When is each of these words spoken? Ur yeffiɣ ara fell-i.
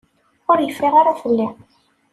Ur 0.51 0.57
yeffiɣ 0.61 0.93
ara 0.97 1.19
fell-i. 1.21 1.47